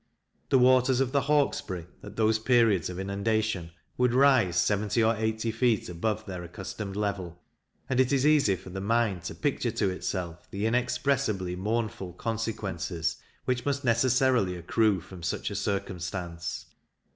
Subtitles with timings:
[0.49, 3.69] The waters of the Hawkesbury, at those periods of inundation,
[3.99, 7.39] would rise seventy or eighty feet above their accustomed level;
[7.87, 13.17] and it is easy for the mind to picture to itself the inexpressibly mournful consequences
[13.45, 16.65] which must necessarily accrue from such a circumstance.